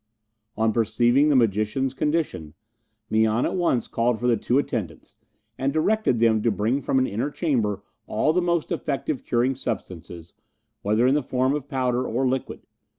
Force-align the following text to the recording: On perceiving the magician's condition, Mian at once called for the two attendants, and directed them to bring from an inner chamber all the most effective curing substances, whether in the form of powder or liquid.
On 0.57 0.73
perceiving 0.73 1.29
the 1.29 1.35
magician's 1.35 1.93
condition, 1.93 2.55
Mian 3.11 3.45
at 3.45 3.53
once 3.55 3.87
called 3.87 4.19
for 4.19 4.25
the 4.25 4.35
two 4.35 4.57
attendants, 4.57 5.13
and 5.59 5.71
directed 5.71 6.17
them 6.17 6.41
to 6.41 6.49
bring 6.49 6.81
from 6.81 6.97
an 6.97 7.05
inner 7.05 7.29
chamber 7.29 7.83
all 8.07 8.33
the 8.33 8.41
most 8.41 8.71
effective 8.71 9.23
curing 9.23 9.53
substances, 9.53 10.33
whether 10.81 11.05
in 11.05 11.13
the 11.13 11.21
form 11.21 11.53
of 11.53 11.67
powder 11.69 12.03
or 12.07 12.27
liquid. 12.27 12.65